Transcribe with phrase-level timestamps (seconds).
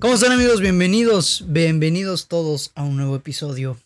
[0.00, 0.62] ¿Cómo están amigos?
[0.62, 3.76] Bienvenidos, bienvenidos todos a un nuevo episodio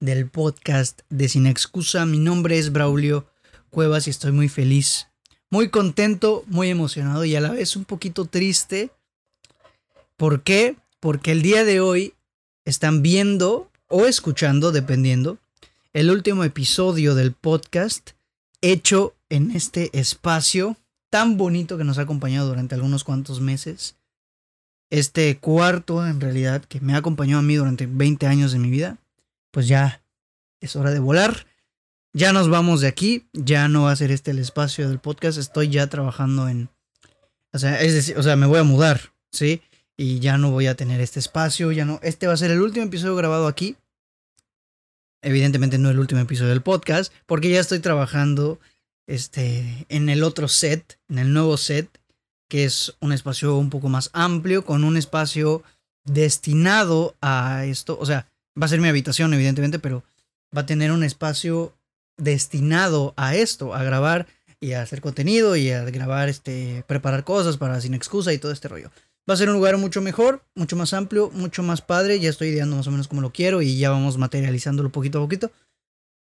[0.00, 2.06] del podcast de Sin Excusa.
[2.06, 3.26] Mi nombre es Braulio
[3.68, 5.08] Cuevas y estoy muy feliz,
[5.50, 8.92] muy contento, muy emocionado y a la vez un poquito triste.
[10.16, 10.76] ¿Por qué?
[11.00, 12.14] Porque el día de hoy
[12.64, 15.36] están viendo o escuchando, dependiendo,
[15.92, 18.12] el último episodio del podcast
[18.62, 20.78] hecho en este espacio
[21.10, 23.97] tan bonito que nos ha acompañado durante algunos cuantos meses.
[24.90, 28.70] Este cuarto, en realidad, que me ha acompañado a mí durante 20 años de mi
[28.70, 28.98] vida,
[29.50, 30.02] pues ya
[30.60, 31.46] es hora de volar.
[32.14, 35.38] Ya nos vamos de aquí, ya no va a ser este el espacio del podcast,
[35.38, 36.70] estoy ya trabajando en...
[37.52, 39.62] O sea, es decir, o sea, me voy a mudar, ¿sí?
[39.96, 42.00] Y ya no voy a tener este espacio, ya no...
[42.02, 43.76] Este va a ser el último episodio grabado aquí.
[45.22, 48.58] Evidentemente no el último episodio del podcast, porque ya estoy trabajando
[49.06, 51.88] este, en el otro set, en el nuevo set,
[52.48, 55.62] que es un espacio un poco más amplio, con un espacio
[56.04, 57.98] destinado a esto.
[58.00, 58.26] O sea,
[58.60, 60.02] va a ser mi habitación, evidentemente, pero
[60.56, 61.74] va a tener un espacio
[62.16, 64.26] destinado a esto, a grabar
[64.60, 68.52] y a hacer contenido y a grabar, este, preparar cosas para sin excusa y todo
[68.52, 68.90] este rollo.
[69.28, 72.18] Va a ser un lugar mucho mejor, mucho más amplio, mucho más padre.
[72.18, 75.22] Ya estoy ideando más o menos como lo quiero y ya vamos materializándolo poquito a
[75.22, 75.50] poquito.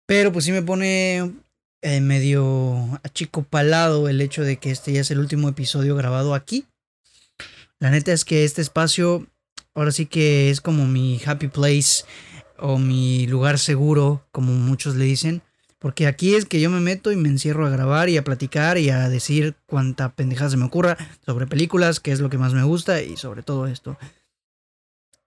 [0.07, 1.35] Pero pues sí me pone
[1.83, 6.67] eh, medio achicopalado el hecho de que este ya es el último episodio grabado aquí.
[7.79, 9.27] La neta es que este espacio
[9.75, 12.05] ahora sí que es como mi happy place
[12.59, 15.43] o mi lugar seguro, como muchos le dicen.
[15.79, 18.79] Porque aquí es que yo me meto y me encierro a grabar y a platicar
[18.79, 22.53] y a decir cuánta pendejada se me ocurra sobre películas, que es lo que más
[22.53, 23.97] me gusta y sobre todo esto.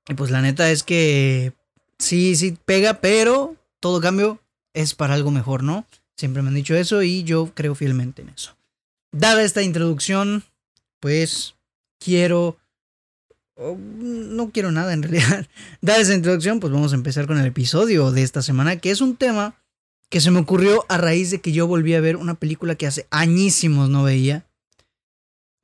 [0.09, 1.53] Y pues la neta es que
[1.99, 4.41] sí, sí pega, pero todo cambio
[4.73, 5.85] es para algo mejor, ¿no?
[6.17, 8.55] Siempre me han dicho eso y yo creo fielmente en eso.
[9.11, 10.43] Dada esta introducción,
[10.99, 11.55] pues
[11.99, 12.57] quiero...
[13.57, 15.47] No quiero nada en realidad.
[15.81, 19.01] Dada esta introducción, pues vamos a empezar con el episodio de esta semana, que es
[19.01, 19.55] un tema
[20.11, 22.85] que se me ocurrió a raíz de que yo volví a ver una película que
[22.85, 24.45] hace añísimos no veía.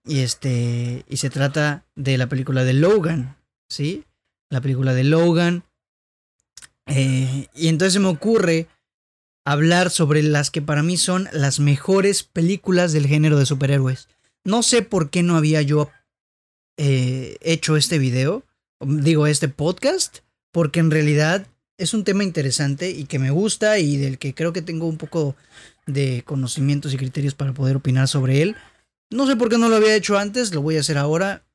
[0.06, 1.04] Y este.
[1.10, 3.36] Y se trata de la película de Logan.
[3.70, 4.06] ¿Sí?
[4.50, 5.64] La película de Logan.
[6.86, 8.70] Eh, y entonces se me ocurre
[9.48, 14.10] hablar sobre las que para mí son las mejores películas del género de superhéroes.
[14.44, 15.90] No sé por qué no había yo
[16.76, 18.44] eh, hecho este video,
[18.82, 20.18] digo este podcast,
[20.52, 21.48] porque en realidad
[21.78, 24.98] es un tema interesante y que me gusta y del que creo que tengo un
[24.98, 25.38] poco
[25.86, 28.58] de conocimientos y criterios para poder opinar sobre él.
[29.10, 31.46] No sé por qué no lo había hecho antes, lo voy a hacer ahora.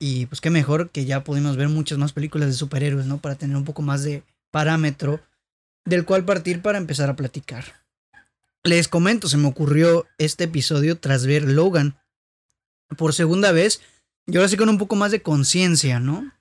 [0.00, 3.18] Y pues qué mejor que ya pudimos ver muchas más películas de superhéroes, ¿no?
[3.18, 5.20] Para tener un poco más de parámetro
[5.86, 7.64] del cual partir para empezar a platicar.
[8.62, 11.98] Les comento, se me ocurrió este episodio tras ver Logan
[12.98, 13.80] por segunda vez
[14.26, 16.32] y ahora sí con un poco más de conciencia, ¿no?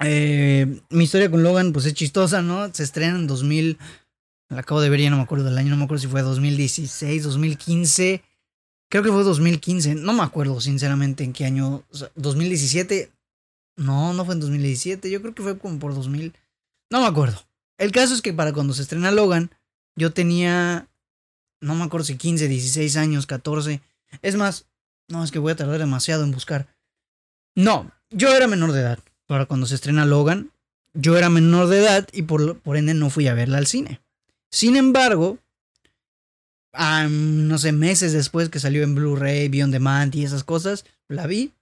[0.00, 2.72] Eh, mi historia con Logan pues es chistosa, ¿no?
[2.74, 3.78] Se estrena en 2000,
[4.50, 6.20] la acabo de ver, ya no me acuerdo del año, no me acuerdo si fue
[6.20, 8.22] 2016, 2015,
[8.90, 11.82] creo que fue 2015, no me acuerdo sinceramente en qué año,
[12.14, 13.10] 2017,
[13.76, 16.34] no, no fue en 2017, yo creo que fue como por 2000,
[16.90, 17.46] no me acuerdo.
[17.78, 19.50] El caso es que para cuando se estrena Logan,
[19.96, 20.88] yo tenía,
[21.60, 23.80] no me acuerdo si 15, 16 años, 14.
[24.22, 24.66] Es más,
[25.08, 26.68] no, es que voy a tardar demasiado en buscar.
[27.54, 28.98] No, yo era menor de edad.
[29.26, 30.52] Para cuando se estrena Logan,
[30.94, 34.00] yo era menor de edad y por, ende no fui a verla al cine.
[34.50, 35.38] Sin embargo,
[36.72, 41.52] no sé, meses después que salió en Blu-ray, Beyond Demand y esas cosas, la vi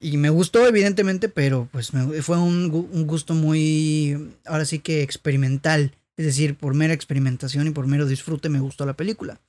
[0.00, 2.68] y, me gustó, evidentemente, pero pues fue un,
[3.06, 5.94] gusto muy, ahora sí que experimental.
[6.16, 9.40] Es decir, por mera experimentación y por mero disfrute me gustó la película.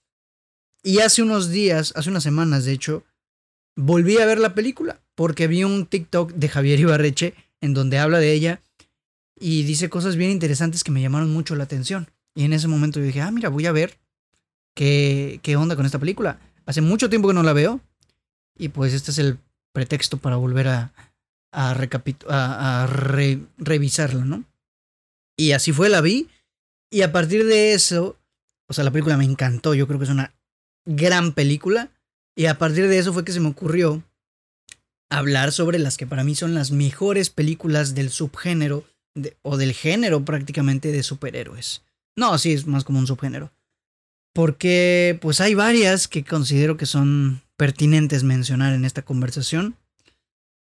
[0.81, 3.03] Y hace unos días, hace unas semanas de hecho,
[3.75, 8.19] volví a ver la película porque vi un TikTok de Javier Ibarreche en donde habla
[8.19, 8.61] de ella
[9.37, 12.09] y dice cosas bien interesantes que me llamaron mucho la atención.
[12.33, 13.97] Y en ese momento yo dije, ah, mira, voy a ver
[14.73, 16.39] qué, qué onda con esta película.
[16.65, 17.81] Hace mucho tiempo que no la veo
[18.57, 19.37] y pues este es el
[19.73, 20.93] pretexto para volver a,
[21.51, 22.87] a, a,
[23.57, 24.45] revisarla, ¿no?
[25.37, 26.29] Y así fue, la vi.
[26.91, 28.17] Y a partir de eso,
[28.69, 29.73] o sea, la película me encantó.
[29.73, 30.33] Yo creo que es una
[30.85, 31.89] gran película.
[32.35, 34.03] Y a partir de eso fue que se me ocurrió
[35.09, 38.83] hablar sobre las que para mí son las mejores películas del subgénero
[39.43, 41.83] o del género prácticamente de superhéroes.
[42.15, 43.51] No, sí, es más como un subgénero.
[44.33, 49.75] Porque pues hay varias que considero que son pertinentes mencionar en esta conversación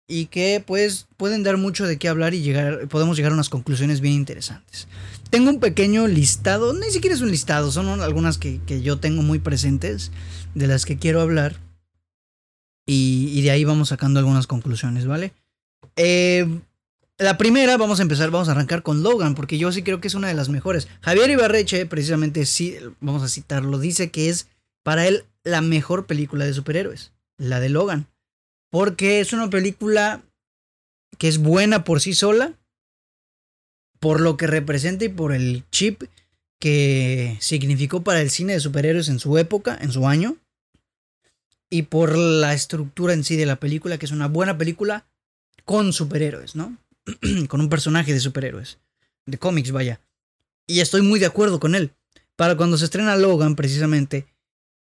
[0.08, 3.50] y que pues pueden dar mucho de qué hablar y llegar, podemos llegar a unas
[3.50, 4.88] conclusiones bien interesantes.
[5.30, 9.40] Tengo un pequeño listado, ni siquiera es un listado, son algunas que, yo tengo muy
[9.40, 10.12] presentes,
[10.56, 11.58] de las que quiero hablar
[12.86, 15.34] y, y, de ahí vamos sacando algunas conclusiones, ¿vale?
[15.98, 16.48] Eh,
[17.18, 20.08] la primera, vamos a empezar, vamos a arrancar con Logan, porque yo sí creo que
[20.08, 20.88] es una de las mejores.
[21.02, 24.48] Javier Ibarreche, precisamente, sí, vamos a citarlo, dice que es
[24.84, 28.08] para él la mejor película de superhéroes, la de Logan.
[28.70, 30.22] Porque es una película
[31.18, 32.54] que es buena por sí sola,
[34.00, 36.04] por lo que representa y por el chip
[36.60, 40.38] que significó para el cine de superhéroes en su época, en su año,
[41.70, 45.06] y por la estructura en sí de la película, que es una buena película
[45.66, 46.78] con superhéroes, ¿no?
[47.48, 48.80] con un personaje de superhéroes,
[49.26, 50.02] de cómics, vaya.
[50.68, 51.94] Y estoy muy de acuerdo con él.
[52.36, 54.28] Para cuando se estrena Logan, precisamente,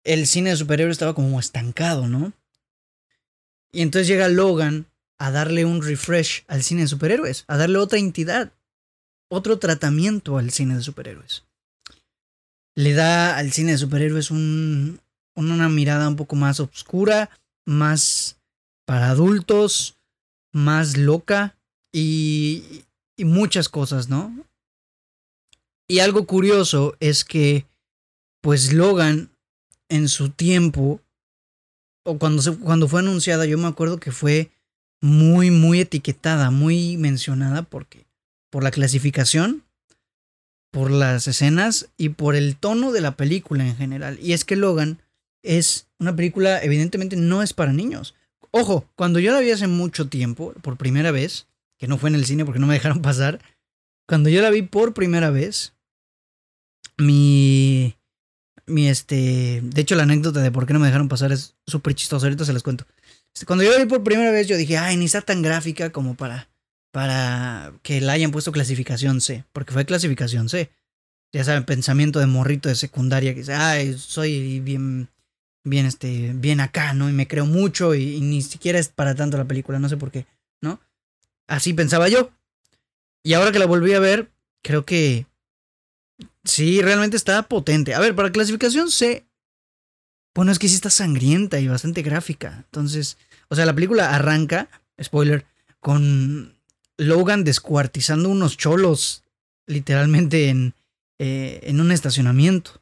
[0.04, 2.34] el cine de superhéroes estaba como estancado, ¿no?
[3.72, 4.88] Y entonces llega Logan
[5.20, 8.52] a darle un refresh al cine de superhéroes, a darle otra entidad,
[9.30, 11.44] otro tratamiento al cine de superhéroes
[12.80, 15.02] le da al cine de superhéroes un,
[15.36, 17.30] una mirada un poco más oscura,
[17.66, 18.40] más
[18.86, 19.98] para adultos,
[20.54, 21.58] más loca
[21.92, 22.84] y,
[23.18, 24.36] y muchas cosas, ¿no?
[25.88, 27.66] Y algo curioso es que,
[28.42, 29.32] pues Logan,
[29.90, 31.02] en su tiempo,
[32.04, 34.52] o cuando, se, cuando fue anunciada, yo me acuerdo que fue
[35.02, 38.06] muy, muy etiquetada, muy mencionada, porque
[38.50, 39.64] por la clasificación
[40.72, 44.20] por las escenas y por el tono de la película en general.
[44.22, 45.02] Y es que Logan
[45.44, 48.16] es una película, evidentemente no es para niños.
[48.52, 51.48] Ojo, cuando yo la vi hace mucho tiempo, por primera vez,
[51.80, 53.40] que no fue en el cine porque no me dejaron pasar,
[54.08, 55.74] cuando yo la vi por primera vez,
[56.98, 57.96] mi...
[58.68, 59.62] Mi este...
[59.64, 62.46] De hecho, la anécdota de por qué no me dejaron pasar es súper chistosa, ahorita
[62.46, 62.86] se les cuento.
[63.34, 65.92] Este, cuando yo la vi por primera vez, yo dije, ay, ni está tan gráfica
[65.92, 66.50] como para
[66.92, 70.70] para que la hayan puesto clasificación C, porque fue clasificación C.
[71.32, 75.10] Ya saben, pensamiento de morrito de secundaria que dice, ay, soy bien,
[75.64, 77.08] bien, este, bien acá, ¿no?
[77.10, 80.12] Y me creo mucho y, ni siquiera es para tanto la película, no sé por
[80.12, 80.26] qué.
[81.50, 82.32] Así pensaba yo.
[83.24, 84.32] Y ahora que la volví a ver,
[84.64, 85.26] creo que
[86.44, 87.96] sí, realmente está potente.
[87.96, 89.26] A ver, para clasificación C,
[90.36, 92.64] bueno, es que sí está sangrienta y bastante gráfica.
[92.66, 93.18] Entonces,
[93.50, 94.70] o sea, la película arranca,
[95.02, 95.46] spoiler,
[95.80, 96.56] con
[96.98, 99.24] Logan descuartizando unos cholos
[99.66, 100.76] literalmente en,
[101.18, 102.80] eh, en un estacionamiento.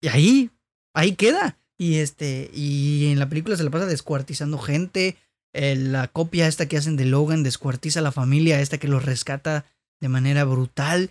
[0.00, 0.50] Y ahí,
[0.94, 1.58] ahí queda.
[1.78, 5.16] Y este, y en la película se le pasa descuartizando gente.
[5.56, 9.64] La copia esta que hacen de Logan descuartiza a la familia esta que los rescata
[10.00, 11.10] de manera brutal.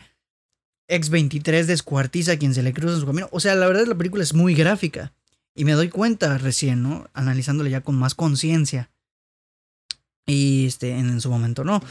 [0.88, 3.28] X23 descuartiza a quien se le cruza en su camino.
[3.32, 5.14] O sea, la verdad la película es muy gráfica.
[5.56, 7.10] Y me doy cuenta recién, ¿no?
[7.14, 8.92] Analizándole ya con más conciencia.
[10.26, 11.82] Y este, en, su momento no.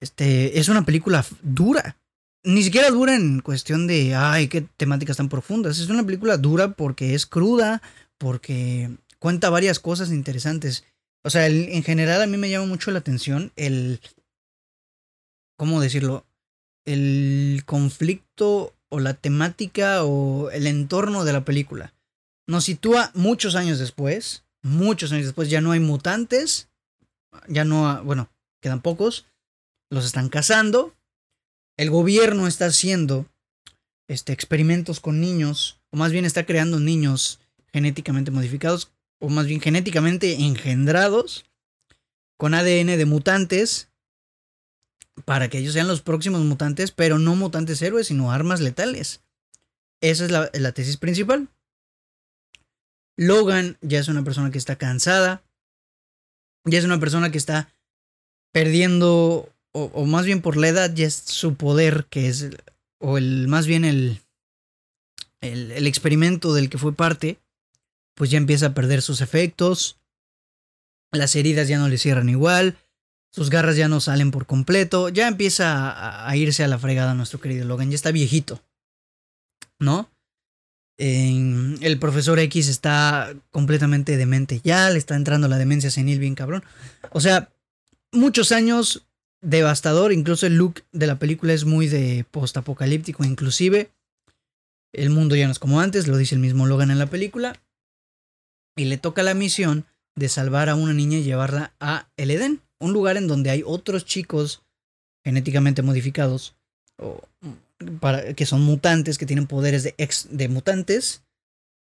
[0.00, 1.98] Este, es una película dura.
[2.44, 5.78] Ni siquiera dura en cuestión de, ay, qué temáticas tan profundas.
[5.78, 7.82] Es una película dura porque es cruda,
[8.18, 10.84] porque cuenta varias cosas interesantes.
[11.26, 14.00] O sea, en general a mí me llama mucho la atención el,
[15.58, 16.24] ¿cómo decirlo?
[16.84, 21.94] El conflicto o la temática o el entorno de la película.
[22.46, 26.68] Nos sitúa muchos años después, muchos años después ya no hay mutantes,
[27.48, 28.30] ya no, bueno,
[28.62, 29.26] quedan pocos,
[29.90, 30.94] los están cazando,
[31.76, 33.26] el gobierno está haciendo
[34.08, 37.40] este, experimentos con niños, o más bien está creando niños
[37.72, 41.44] genéticamente modificados, o más bien genéticamente engendrados,
[42.36, 43.88] con ADN de mutantes,
[45.24, 49.22] para que ellos sean los próximos mutantes, pero no mutantes héroes, sino armas letales.
[50.02, 51.48] Esa es la, tesis principal.
[53.16, 55.42] Logan ya es una persona que está cansada,
[56.64, 57.72] ya es una persona que está
[58.52, 62.50] perdiendo, o, más bien por la edad, ya es su poder, que es,
[62.98, 64.20] o el, más bien el,
[65.40, 67.38] el experimento del que fue parte,
[68.16, 69.98] pues ya empieza a perder sus efectos,
[71.12, 72.78] las heridas ya no le cierran igual,
[73.30, 77.40] sus garras ya no salen por completo, ya empieza a, irse a la fregada nuestro
[77.40, 78.62] querido Logan, ya está viejito,
[79.78, 80.10] ¿no?
[80.98, 84.62] el profesor X está completamente demente.
[84.64, 86.64] Ya, le está entrando la demencia senil bien cabrón.
[87.10, 87.50] O sea,
[88.12, 89.06] muchos años
[89.42, 93.90] devastador, incluso el look de la película es muy de postapocalíptico, inclusive
[94.94, 97.60] el mundo ya no es como antes, lo dice el mismo Logan en la película,
[98.76, 102.62] y le toca la misión de salvar a una niña y llevarla a El Edén,
[102.78, 104.62] un lugar en donde hay otros chicos
[105.24, 106.54] genéticamente modificados
[106.98, 107.22] o
[108.00, 111.24] para, que son mutantes, que tienen poderes de, ex, de mutantes,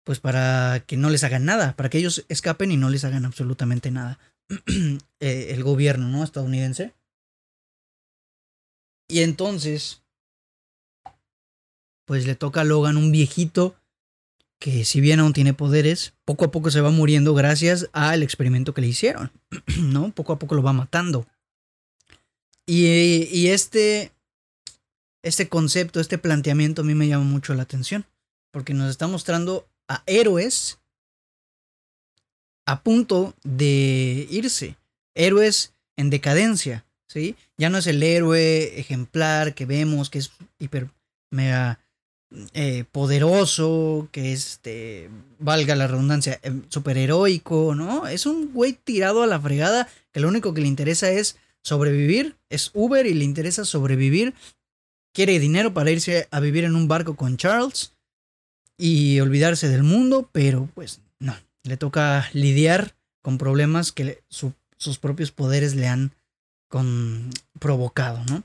[0.03, 3.25] pues para que no les hagan nada, para que ellos escapen y no les hagan
[3.25, 4.19] absolutamente nada.
[5.23, 6.23] Eh, el gobierno, ¿no?
[6.23, 6.95] Estadounidense.
[9.07, 10.01] Y entonces,
[12.05, 13.75] pues le toca a Logan un viejito
[14.61, 18.75] que si bien aún tiene poderes, poco a poco se va muriendo gracias al experimento
[18.75, 19.31] que le hicieron,
[19.79, 20.11] ¿no?
[20.11, 21.25] Poco a poco lo va matando.
[22.67, 24.11] Y, y este,
[25.23, 28.05] este concepto, este planteamiento a mí me llama mucho la atención,
[28.51, 30.77] porque nos está mostrando a héroes
[32.67, 34.77] a punto de irse,
[35.15, 37.35] héroes en decadencia, ¿sí?
[37.57, 40.91] Ya no es el héroe ejemplar que vemos, que es hiper
[41.31, 41.79] mega
[42.53, 48.07] eh, poderoso, que este, valga la redundancia, eh, superheroico, ¿no?
[48.07, 52.37] Es un güey tirado a la fregada que lo único que le interesa es sobrevivir,
[52.49, 54.33] es Uber y le interesa sobrevivir,
[55.13, 57.91] quiere dinero para irse a vivir en un barco con Charles
[58.77, 65.31] y olvidarse del mundo, pero pues no, le toca lidiar con problemas que sus propios
[65.31, 66.13] poderes le han
[67.59, 68.43] provocado, ¿no?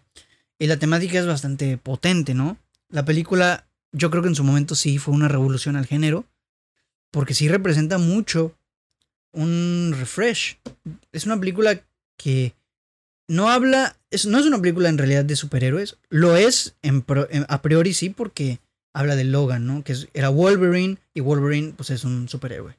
[0.58, 2.58] Y la temática es bastante potente, ¿no?
[2.88, 3.65] La película
[3.96, 6.26] yo creo que en su momento sí fue una revolución al género,
[7.10, 8.54] porque sí representa mucho
[9.32, 10.58] un refresh.
[11.12, 11.82] Es una película
[12.18, 12.54] que
[13.26, 16.76] no habla, no es una película en realidad de superhéroes, lo es
[17.48, 18.60] a priori sí porque
[18.92, 19.82] habla de Logan, ¿no?
[19.82, 22.76] Que era Wolverine y Wolverine pues es un superhéroe.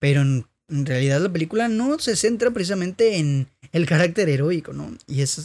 [0.00, 4.92] Pero en, realidad la película no se centra precisamente en el carácter heroico, ¿no?
[5.06, 5.42] Y eso,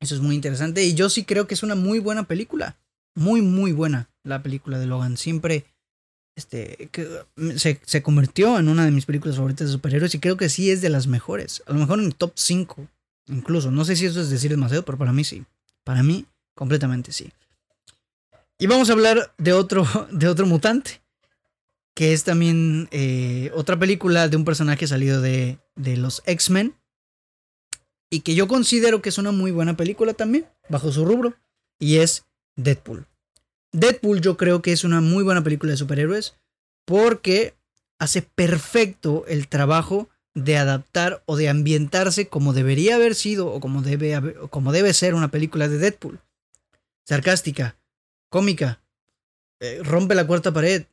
[0.00, 2.76] eso es muy interesante y yo sí creo que es una muy buena película
[3.14, 5.16] muy, muy buena la película de Logan.
[5.16, 5.64] Siempre
[6.36, 7.06] este, que
[7.56, 10.70] se, se, convirtió en una de mis películas favoritas de superhéroes y creo que sí
[10.70, 11.62] es de las mejores.
[11.66, 12.88] A lo mejor en el top 5,
[13.26, 13.70] incluso.
[13.70, 15.44] No sé si eso es decir demasiado, pero para mí sí.
[15.84, 17.30] Para mí, completamente sí.
[18.58, 21.02] Y vamos a hablar de otro, de otro mutante,
[21.94, 26.74] que es también eh, otra película de un personaje salido de, de los X-Men.
[28.12, 31.36] Y que yo considero que es una muy buena película también, bajo su rubro.
[31.78, 32.24] Y es
[32.62, 33.06] Deadpool.
[33.72, 36.34] Deadpool yo creo que es una muy buena película de superhéroes
[36.84, 37.54] porque
[37.98, 43.82] hace perfecto el trabajo de adaptar o de ambientarse como debería haber sido o como
[43.82, 46.20] debe, como debe ser una película de Deadpool.
[47.06, 47.76] Sarcástica,
[48.28, 48.80] cómica,
[49.60, 50.86] eh, rompe la cuarta pared,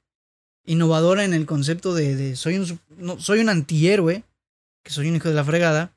[0.66, 4.24] innovadora en el concepto de, soy, un, soy un antihéroe,
[4.84, 5.94] que soy un hijo de la fregada,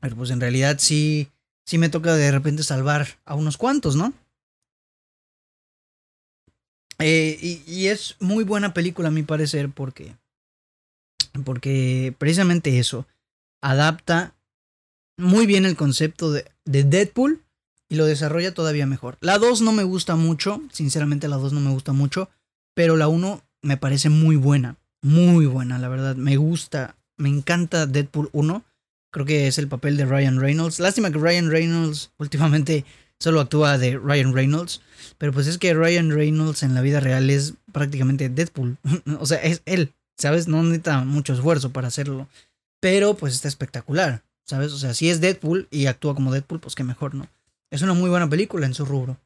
[0.00, 1.28] pero pues en realidad sí,
[1.64, 4.12] sí me toca de repente salvar a unos cuantos, ¿no?
[6.98, 10.14] Eh, y, es muy buena película a mi parecer porque,
[11.44, 13.06] porque precisamente eso,
[13.60, 14.34] adapta
[15.18, 17.42] muy bien el concepto de, de Deadpool
[17.88, 19.18] y lo desarrolla todavía mejor.
[19.20, 22.30] La 2 no me gusta mucho, sinceramente la 2 no me gusta mucho,
[22.74, 27.86] pero la 1 me parece muy buena, muy buena, la verdad, me gusta, me encanta
[27.86, 28.64] Deadpool 1,
[29.12, 30.80] creo que es el papel de Ryan Reynolds.
[30.80, 32.84] Lástima que Ryan Reynolds últimamente
[33.22, 34.82] solo actúa de Ryan Reynolds.
[35.18, 38.78] Pero pues es que Ryan Reynolds en la vida real es prácticamente Deadpool.
[39.20, 40.48] o sea, es él, ¿sabes?
[40.48, 42.28] No necesita mucho esfuerzo para hacerlo.
[42.80, 44.72] Pero pues está espectacular, ¿sabes?
[44.72, 47.28] O sea, si es Deadpool y actúa como Deadpool, pues qué mejor, ¿no?
[47.70, 49.16] Es una muy buena película en su rubro.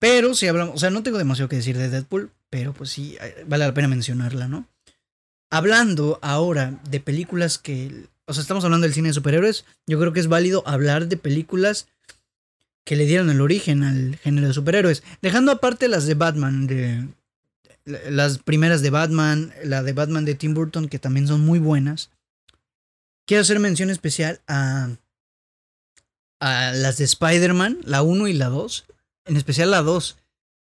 [0.00, 3.16] Pero si hablamos, o sea, no tengo demasiado que decir de Deadpool, pero pues sí,
[3.20, 4.66] eh, vale la pena mencionarla, ¿no?
[5.50, 10.12] Hablando ahora de películas que, o sea, estamos hablando del cine de superhéroes, yo creo
[10.12, 11.86] que es válido hablar de películas
[12.86, 15.02] que le dieron el origen al género de superhéroes.
[15.20, 17.08] Dejando aparte las de Batman, de,
[17.84, 22.10] las primeras de Batman, la de Batman de Tim Burton, que también son muy buenas.
[23.26, 24.90] Quiero hacer mención especial a,
[26.38, 28.86] a las de Spider-Man, la 1 y la 2.
[29.24, 30.18] En especial la 2,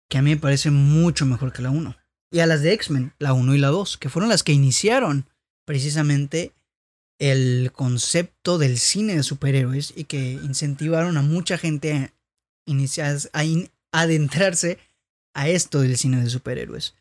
[0.09, 1.95] que a mí me parece mucho mejor que la 1.
[2.29, 5.29] Y a las de X-Men, la 1 y la 2, que fueron las que iniciaron
[5.63, 6.51] precisamente
[7.21, 12.13] el concepto del cine de superhéroes y que incentivaron a mucha gente a,
[13.91, 14.79] adentrarse
[15.35, 16.95] a esto del cine de superhéroes.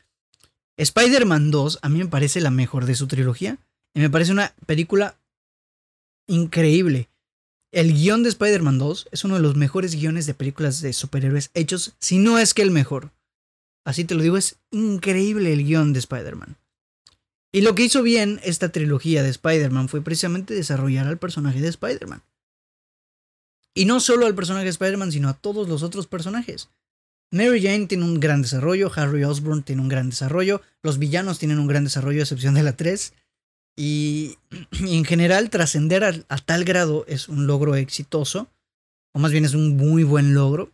[0.77, 3.57] Spider-Man 2 a mí me parece la mejor de su trilogía
[3.95, 5.19] y me parece una película
[6.29, 7.09] increíble.
[7.73, 11.51] El guion de Spider-Man 2 es uno de los mejores guiones de películas de superhéroes
[11.55, 13.11] hechos, si no es que el mejor.
[13.87, 16.59] Así te lo digo, es increíble el guion de Spider-Man.
[17.53, 21.69] Y lo que hizo bien esta trilogía de Spider-Man fue precisamente desarrollar al personaje de
[21.69, 22.23] Spider-Man.
[23.75, 26.69] Y no solo al personaje de Spider-Man, sino a todos los otros personajes.
[27.33, 31.61] Mary Jane tiene un gran desarrollo, Harry Osborn tiene un gran desarrollo, los villanos tienen
[31.61, 33.13] un gran desarrollo, a excepción de la 3.
[33.77, 34.39] Y,
[34.81, 38.49] en general, trascender a tal grado es un logro exitoso,
[39.13, 40.73] o más bien es un muy buen logro,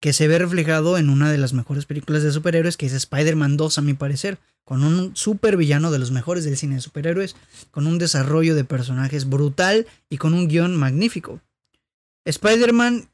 [0.00, 3.56] que se ve reflejado en una de las mejores películas de superhéroes, que es Spider-Man
[3.56, 7.36] 2, a mi parecer con un super villano de los mejores del cine de superhéroes,
[7.70, 11.40] con un desarrollo de personajes brutal y con un guion magnífico.
[12.24, 13.08] Spider-Man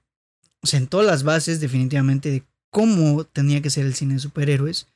[0.62, 4.86] sentó las bases definitivamente de cómo tenía que ser el cine de superhéroes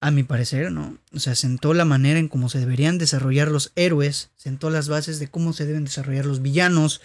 [0.00, 0.98] a mi parecer, ¿no?
[1.14, 5.20] O sea, sentó la manera en cómo se deberían desarrollar los héroes, sentó las bases
[5.20, 7.00] de cómo se deben desarrollar los villanos,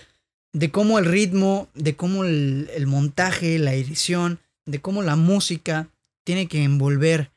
[0.51, 5.89] de cómo el ritmo, de cómo el, el montaje, la edición, de cómo la música
[6.23, 7.31] tiene que envolver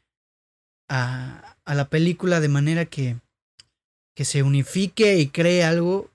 [0.91, 3.17] a, a la película de manera que,
[4.15, 6.11] que se unifique y cree algo.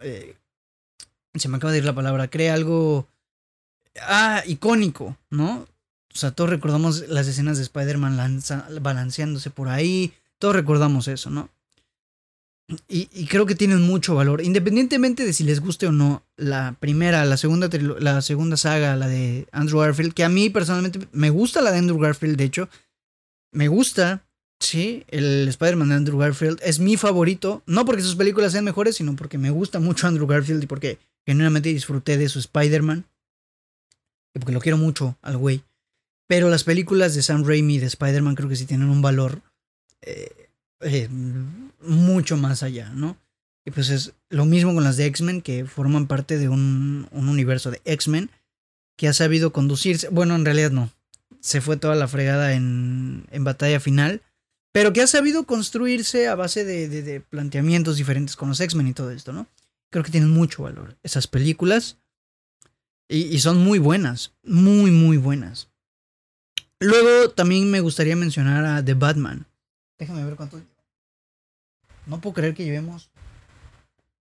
[0.00, 0.36] Eh,
[1.34, 3.08] se me acaba de ir la palabra, cree algo.
[4.02, 5.66] Ah, icónico, ¿no?
[6.14, 8.40] O sea, todos recordamos las escenas de Spider-Man
[8.80, 10.12] balanceándose por ahí.
[10.38, 11.48] Todos recordamos eso, ¿no?
[12.88, 14.40] Y, y, creo que tienen mucho valor.
[14.42, 17.68] Independientemente de si les guste o no la primera, la segunda,
[18.00, 21.78] la segunda saga, la de Andrew Garfield, que a mí personalmente me gusta la de
[21.78, 22.68] Andrew Garfield, de hecho.
[23.54, 24.26] Me gusta,
[24.60, 26.60] sí, el Spider-Man de Andrew Garfield.
[26.62, 27.62] Es mi favorito.
[27.66, 30.98] No porque sus películas sean mejores, sino porque me gusta mucho Andrew Garfield y porque
[31.24, 33.04] genuinamente disfruté de su Spider-Man.
[34.34, 35.62] Y porque lo quiero mucho al güey.
[36.26, 39.40] Pero las películas de Sam Raimi de Spider-Man creo que sí tienen un valor
[40.02, 40.48] eh,
[40.80, 41.08] eh,
[41.80, 43.16] mucho más allá, ¿no?
[43.64, 47.28] Y pues es lo mismo con las de X-Men, que forman parte de un, un
[47.28, 48.30] universo de X-Men
[48.96, 50.08] que ha sabido conducirse.
[50.08, 50.90] Bueno, en realidad no.
[51.40, 54.22] Se fue toda la fregada en, en batalla final.
[54.72, 58.92] Pero que ha sabido construirse a base de, de, planteamientos diferentes con los X-Men y
[58.92, 59.46] todo esto, ¿no?
[59.90, 61.98] Creo que tienen mucho valor esas películas.
[63.08, 64.32] Y, y son muy buenas.
[64.42, 65.68] Muy, muy buenas.
[66.80, 69.46] Luego también me gustaría mencionar a The Batman.
[69.98, 70.60] Déjame ver cuánto.
[72.06, 73.10] No puedo creer que llevemos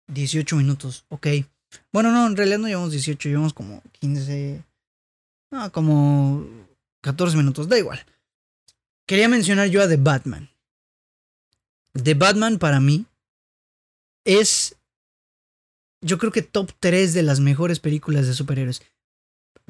[0.09, 1.05] 18 minutos.
[1.09, 1.29] Ok.
[1.93, 4.65] Bueno, no, en realidad no llevamos 18, llevamos como 15.
[5.53, 6.47] No, como
[7.03, 8.05] 14 minutos, da igual.
[9.07, 10.51] Quería mencionar yo a The Batman.
[11.93, 13.07] The Batman para mí
[14.25, 14.77] es.
[16.03, 18.83] Yo creo que top 3 de las mejores películas de superhéroes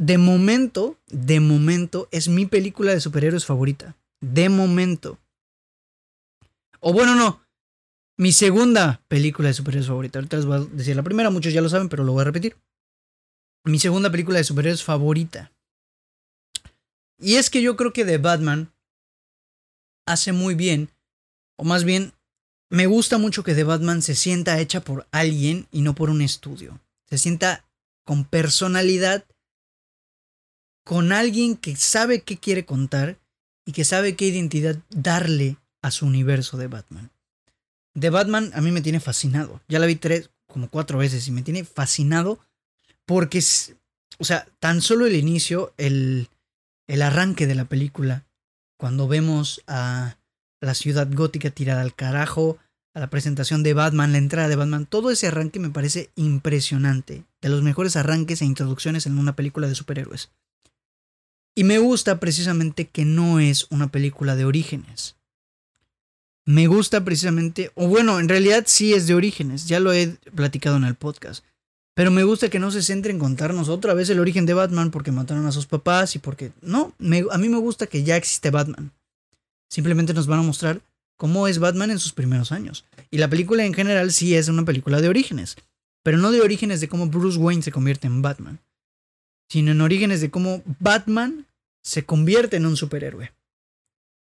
[0.01, 3.97] de momento, de momento, es mi película de superhéroes favorita.
[4.23, 5.19] De momento.
[6.81, 7.43] O bueno, no.
[8.17, 10.19] Mi segunda película de superhéroes favorita.
[10.19, 12.25] Ahorita les voy a decir la primera, muchos ya lo saben, pero lo voy a
[12.25, 12.57] repetir.
[13.65, 15.53] Mi segunda película de superhéroes favorita.
[17.21, 18.73] Y es que yo creo que The Batman
[20.07, 20.91] hace muy bien,
[21.57, 22.15] o más bien,
[22.71, 26.23] me gusta mucho que The Batman se sienta hecha por alguien y no por un
[26.23, 26.81] estudio.
[27.09, 27.65] Se sienta
[28.05, 29.25] con personalidad
[30.85, 33.19] con alguien que sabe qué quiere contar
[33.67, 37.11] y que sabe qué identidad darle a su universo de Batman.
[37.95, 39.61] De Batman a mí me tiene fascinado.
[39.69, 42.41] Ya la vi tres, como cuatro veces y me tiene fascinado
[43.05, 43.43] porque,
[44.19, 46.29] o sea, tan solo el inicio, el,
[46.91, 48.27] el arranque de la película,
[48.77, 50.17] cuando vemos a
[50.61, 52.59] la ciudad gótica tirada al carajo,
[52.95, 57.23] a la presentación de Batman, la entrada de Batman, todo ese arranque me parece impresionante,
[57.41, 60.31] de los mejores arranques e introducciones en una película de superhéroes.
[61.55, 65.15] Y me gusta precisamente que no es una película de orígenes.
[66.45, 70.77] Me gusta precisamente, o bueno, en realidad sí es de orígenes, ya lo he platicado
[70.77, 71.45] en el podcast.
[71.95, 74.91] Pero me gusta que no se centre en contarnos otra vez el origen de Batman
[74.91, 76.53] porque mataron a sus papás y porque...
[76.63, 76.95] No,
[77.31, 78.93] a mí me gusta que ya existe Batman.
[79.69, 80.81] Simplemente nos van a mostrar
[81.17, 82.85] cómo es Batman en sus primeros años.
[83.11, 85.57] Y la película en general sí es una película de orígenes.
[86.03, 88.61] Pero no de orígenes de cómo Bruce Wayne se convierte en Batman
[89.51, 91.47] sino en orígenes de cómo Batman
[91.83, 93.33] se convierte en un superhéroe.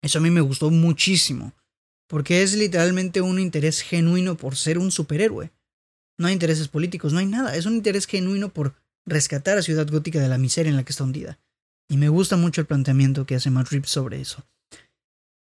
[0.00, 1.52] Eso a mí me gustó muchísimo,
[2.06, 5.50] porque es literalmente un interés genuino por ser un superhéroe.
[6.18, 8.74] No hay intereses políticos, no hay nada, es un interés genuino por
[9.04, 11.38] rescatar a Ciudad Gótica de la miseria en la que está hundida.
[11.88, 14.44] Y me gusta mucho el planteamiento que hace Matt Reeves sobre eso.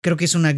[0.01, 0.55] Creo que es una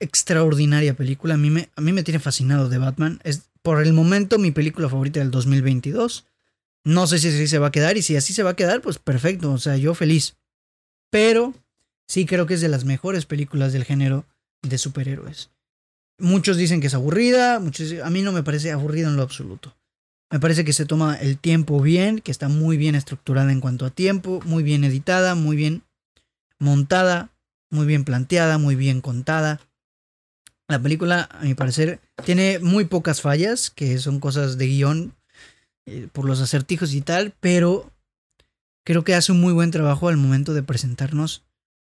[0.00, 1.34] extraordinaria película.
[1.34, 3.20] A mí me, a mí me tiene fascinado de Batman.
[3.24, 6.26] Es por el momento mi película favorita del 2022.
[6.84, 8.82] No sé si así se va a quedar y si así se va a quedar,
[8.82, 10.36] pues perfecto, o sea, yo feliz.
[11.10, 11.54] Pero
[12.06, 14.26] sí creo que es de las mejores películas del género
[14.62, 15.50] de superhéroes.
[16.18, 19.74] Muchos dicen que es aburrida, muchos, a mí no me parece aburrida en lo absoluto.
[20.30, 23.86] Me parece que se toma el tiempo bien, que está muy bien estructurada en cuanto
[23.86, 25.82] a tiempo, muy bien editada, muy bien
[26.58, 27.30] montada,
[27.70, 29.60] muy bien planteada, muy bien contada.
[30.68, 35.14] La película, a mi parecer, tiene muy pocas fallas, que son cosas de guion
[35.86, 37.92] eh, por los acertijos y tal, pero
[38.84, 41.44] creo que hace un muy buen trabajo al momento de presentarnos,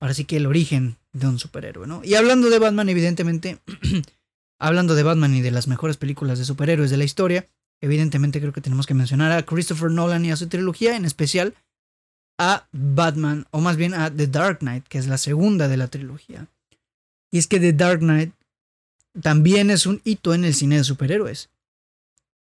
[0.04, 2.02] ahora sí que el origen de un superhéroe, ¿no?
[2.04, 3.60] Y hablando de Batman, evidentemente,
[4.60, 7.48] hablando de Batman y de las mejores películas de superhéroes de la historia,
[7.80, 11.54] evidentemente creo que tenemos que mencionar a Christopher Nolan y a su trilogía, en especial
[12.38, 15.88] a Batman, o más bien a The Dark Knight, que es la segunda de la
[15.88, 16.48] trilogía.
[17.30, 18.34] Y es que The Dark Knight
[19.22, 21.48] también es un hito en el cine de superhéroes.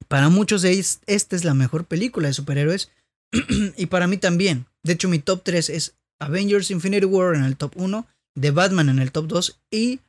[0.09, 2.91] Para muchos de ellos, esta es la mejor película de superhéroes.
[3.77, 4.65] y para mí también.
[4.83, 5.95] De hecho, mi top 3 es
[6.25, 8.07] Avengers Infinity War en el top 1
[8.39, 10.01] The Batman en el top 2 y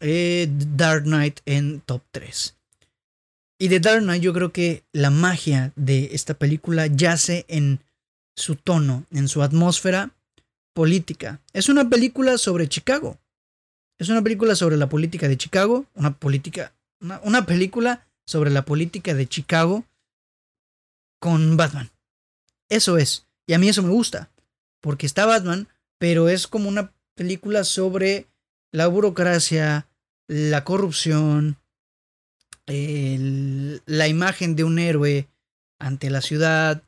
[0.00, 2.54] eh, Dark Knight en top 3.
[3.58, 7.80] Y de Dark Knight yo creo que la magia de esta película yace en
[8.36, 10.10] su tono, en su atmósfera
[10.74, 11.40] política.
[11.52, 13.18] Es una película sobre Chicago.
[13.98, 19.14] Es una película sobre la política de Chicago, una política, una, película sobre la política
[19.14, 19.84] de Chicago
[21.20, 21.90] con Batman.
[22.68, 23.26] Eso es.
[23.46, 24.30] Y a mí eso me gusta.
[24.82, 25.68] Porque está Batman,
[25.98, 28.26] pero es como una película sobre
[28.70, 29.86] la burocracia,
[30.28, 31.56] la corrupción,
[32.66, 35.28] la imagen de un héroe
[35.78, 36.82] ante la ciudad,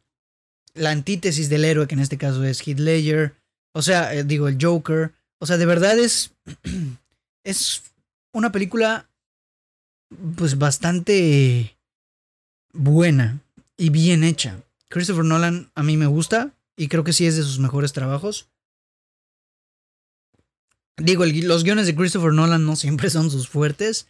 [0.74, 3.34] la antítesis del héroe, que en este caso es Heath Ledger,
[3.74, 5.12] o sea, eh, digo, el Joker.
[5.38, 6.32] O sea, de verdad es.
[7.46, 7.82] Es
[8.32, 9.06] una película.
[10.36, 11.76] Pues bastante.
[12.72, 13.40] Buena
[13.76, 14.62] y bien hecha.
[14.88, 18.48] Christopher Nolan a mí me gusta y creo que sí es de sus mejores trabajos.
[20.96, 24.08] Digo, los guiones de Christopher Nolan no siempre son sus fuertes,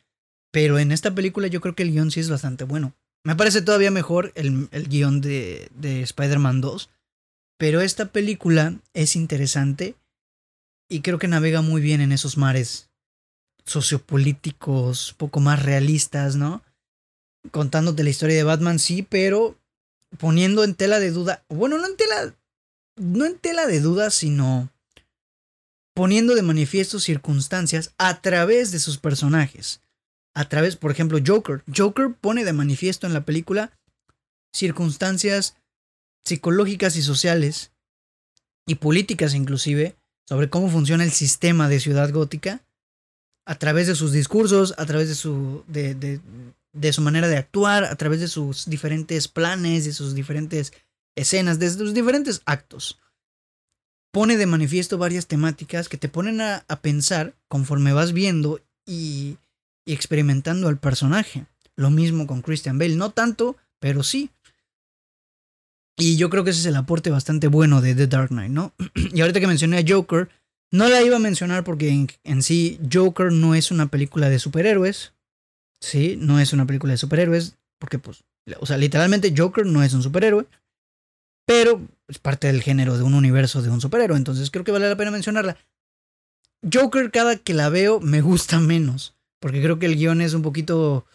[0.50, 2.94] pero en esta película yo creo que el guion sí es bastante bueno.
[3.24, 6.90] Me parece todavía mejor el, el guion de, de Spider-Man 2,
[7.58, 9.96] pero esta película es interesante
[10.88, 12.90] y creo que navega muy bien en esos mares
[13.64, 16.62] sociopolíticos, poco más realistas, ¿no?
[17.50, 19.56] Contándote la historia de Batman, sí, pero
[20.18, 22.34] poniendo en tela de duda, bueno, no en tela,
[22.96, 24.70] no en tela de duda, sino
[25.94, 29.80] poniendo de manifiesto circunstancias a través de sus personajes.
[30.34, 31.62] A través, por ejemplo, Joker.
[31.74, 33.70] Joker pone de manifiesto en la película
[34.52, 35.56] circunstancias
[36.24, 37.72] psicológicas y sociales
[38.66, 42.62] y políticas inclusive sobre cómo funciona el sistema de Ciudad Gótica
[43.46, 46.20] a través de sus discursos, a través de su, de, de,
[46.72, 50.72] de su manera de actuar, a través de sus diferentes planes, de sus diferentes
[51.16, 52.98] escenas, de sus diferentes actos.
[54.12, 59.38] Pone de manifiesto varias temáticas que te ponen a, a pensar conforme vas viendo y,
[59.84, 61.46] y experimentando al personaje.
[61.76, 64.30] Lo mismo con Christian Bale, no tanto, pero sí.
[65.96, 68.72] Y yo creo que ese es el aporte bastante bueno de The Dark Knight, ¿no?
[68.94, 70.28] y ahorita que mencioné a Joker,
[70.70, 75.12] no la iba a mencionar porque en, sí Joker no es una película de superhéroes.
[75.80, 77.56] Sí, no es una película de superhéroes.
[77.78, 78.24] Porque, pues,
[78.58, 80.46] o sea, literalmente Joker no es un superhéroe.
[81.46, 84.16] Pero es parte del género de un universo de un superhéroe.
[84.16, 85.56] Entonces creo que vale la pena mencionarla.
[86.72, 89.14] Joker, cada que la veo, me gusta menos.
[89.40, 91.06] Porque creo que el guion es un poquito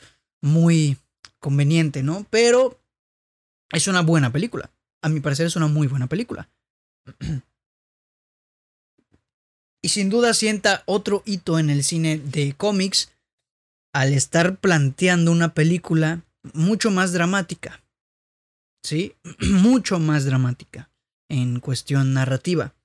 [0.42, 0.98] muy
[1.40, 2.26] conveniente, ¿no?
[2.30, 2.80] Pero
[3.72, 4.70] es una buena película.
[5.02, 6.50] A mi parecer es una muy buena película.
[9.82, 13.12] y sin duda sienta otro hito en el cine de cómics
[13.94, 16.22] al estar planteando una película
[16.54, 17.82] mucho más dramática.
[18.84, 19.16] ¿Sí?
[19.52, 20.90] mucho más dramática
[21.30, 22.76] en cuestión narrativa.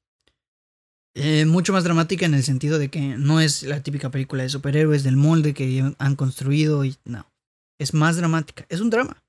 [1.17, 4.49] Eh, mucho más dramática en el sentido de que no es la típica película de
[4.49, 7.31] superhéroes del molde que han construido y no.
[7.79, 8.67] Es más dramática.
[8.69, 9.23] Es un drama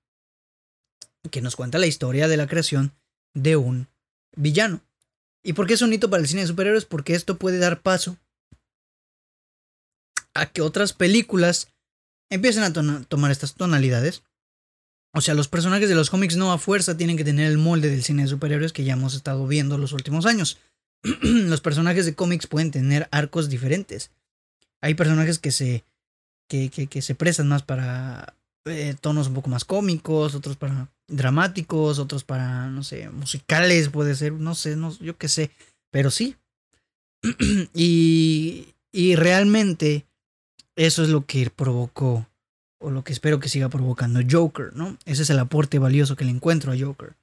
[1.30, 2.94] que nos cuenta la historia de la creación
[3.36, 3.88] de un
[4.36, 4.82] villano.
[5.44, 6.86] ¿Y por qué es un hito para el cine de superhéroes?
[6.86, 8.18] Porque esto puede dar paso
[10.34, 11.68] a que otras películas
[12.32, 14.24] empiecen a tomar estas tonalidades.
[15.16, 17.90] O sea, los personajes de los cómics no a fuerza tienen que tener el molde
[17.90, 20.60] del cine de superhéroes que ya hemos estado viendo los últimos años.
[21.22, 24.12] los personajes de cómics pueden tener arcos diferentes.
[24.82, 25.86] Hay personajes que se,
[26.50, 32.00] que, que se prestan más para eh, tonos un poco más cómicos, otros para dramáticos,
[32.00, 35.52] otros para, no sé, musicales, puede ser, no sé, no, yo qué sé,
[35.92, 36.36] pero sí.
[37.74, 40.06] y, y realmente
[40.76, 42.28] eso es lo que provocó,
[42.80, 44.98] o lo que espero que siga provocando Joker, ¿no?
[45.06, 47.16] Ese es el aporte valioso que le encuentro a Joker.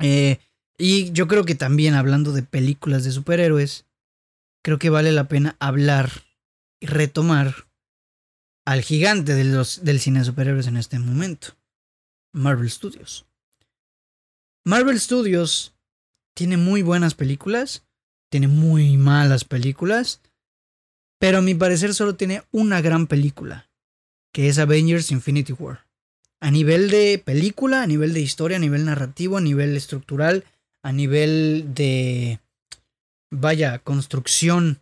[0.00, 0.38] Eh,
[0.78, 3.86] y yo creo que también hablando de películas de superhéroes,
[4.62, 6.10] creo que vale la pena hablar
[6.80, 7.66] y retomar
[8.64, 11.56] al gigante de los, del cine de superhéroes en este momento,
[12.32, 13.26] Marvel Studios.
[14.64, 15.74] Marvel Studios
[16.34, 17.84] tiene muy buenas películas,
[18.30, 20.20] tiene muy malas películas,
[21.18, 23.69] pero a mi parecer solo tiene una gran película,
[24.32, 25.86] que es Avengers Infinity War.
[26.40, 30.44] A nivel de película, a nivel de historia, a nivel narrativo, a nivel estructural,
[30.82, 32.40] a nivel de,
[33.30, 34.80] vaya, construcción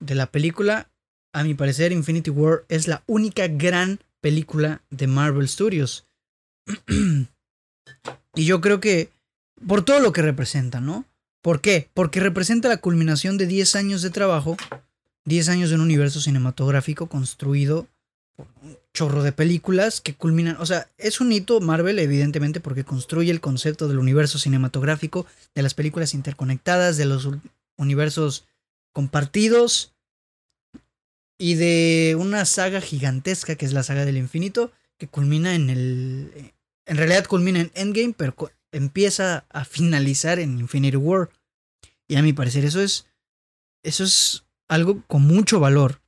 [0.00, 0.90] de la película,
[1.32, 6.06] a mi parecer, Infinity War es la única gran película de Marvel Studios.
[8.34, 9.10] y yo creo que
[9.66, 11.06] por todo lo que representa, ¿no?
[11.42, 11.90] ¿Por qué?
[11.92, 14.56] Porque representa la culminación de 10 años de trabajo,
[15.24, 17.88] 10 años de un universo cinematográfico construido
[18.36, 23.30] un chorro de películas que culminan, o sea, es un hito Marvel evidentemente porque construye
[23.30, 27.28] el concepto del universo cinematográfico, de las películas interconectadas, de los
[27.76, 28.46] universos
[28.92, 29.92] compartidos
[31.38, 36.52] y de una saga gigantesca que es la saga del infinito que culmina en el...
[36.86, 38.34] En realidad culmina en Endgame, pero
[38.70, 41.30] empieza a finalizar en Infinity War.
[42.06, 43.06] Y a mi parecer eso es...
[43.82, 46.00] Eso es algo con mucho valor.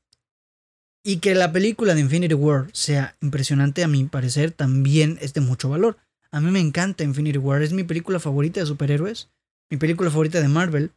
[1.08, 5.40] Y que la película de Infinity War sea impresionante, a mi parecer, también es de
[5.40, 5.98] mucho valor.
[6.32, 9.28] A mí me encanta Infinity War, es mi película favorita de superhéroes,
[9.70, 10.90] mi película favorita de Marvel,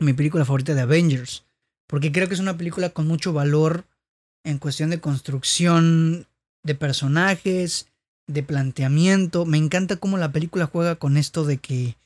[0.00, 1.44] mi película favorita de Avengers,
[1.86, 3.84] porque creo que es una película con mucho valor
[4.42, 6.26] en cuestión de construcción
[6.64, 7.86] de personajes,
[8.26, 9.46] de planteamiento.
[9.46, 11.96] Me encanta cómo la película juega con esto de que...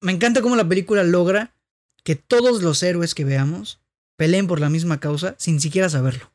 [0.00, 1.54] Me encanta cómo la película logra
[2.02, 3.79] que todos los héroes que veamos
[4.20, 6.30] peleen por la misma causa sin siquiera saberlo.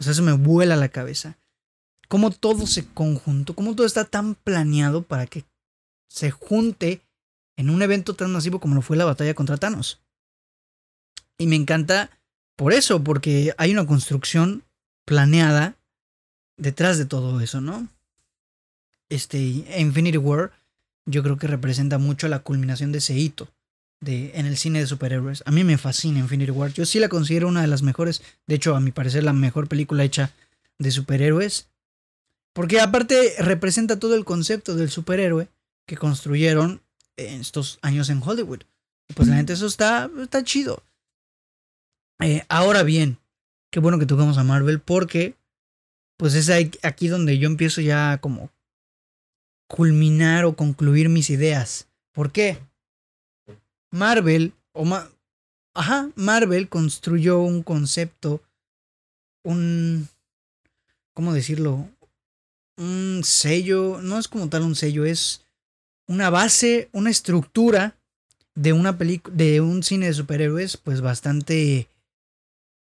[0.00, 1.38] O sea, eso me vuela la cabeza.
[2.08, 5.44] Cómo todo se conjunto, cómo todo está tan planeado para que
[6.08, 7.02] se junte
[7.56, 10.00] en un evento tan masivo como lo fue la batalla contra Thanos.
[11.38, 12.10] Y me encanta
[12.56, 14.64] por eso, porque hay una construcción
[15.04, 15.76] planeada
[16.56, 17.86] detrás de todo eso, ¿no?
[19.08, 20.50] Este Infinity War
[21.06, 23.48] yo creo que representa mucho la culminación de ese hito
[24.00, 25.42] de, en el cine de superhéroes.
[25.46, 26.72] A mí me fascina Infinity War.
[26.72, 29.68] Yo sí la considero una de las mejores, de hecho, a mi parecer, la mejor
[29.68, 30.32] película hecha
[30.78, 31.68] de superhéroes.
[32.52, 35.48] Porque aparte representa todo el concepto del superhéroe
[35.86, 36.82] que construyeron
[37.16, 38.62] en estos años en Hollywood.
[39.14, 40.82] pues la gente eso está, está chido.
[42.20, 43.18] Eh, ahora bien,
[43.70, 45.36] qué bueno que tocamos a Marvel porque
[46.16, 46.50] pues es
[46.82, 48.50] aquí donde yo empiezo ya como
[49.68, 51.88] culminar o concluir mis ideas.
[52.12, 52.58] ¿Por qué?
[53.90, 54.84] Marvel, o
[55.74, 58.42] Ajá, Marvel construyó un concepto,
[59.44, 60.08] un...
[61.14, 61.88] ¿Cómo decirlo?
[62.76, 65.44] Un sello, no es como tal un sello, es
[66.08, 67.96] una base, una estructura
[68.54, 71.88] de una película, de un cine de superhéroes, pues bastante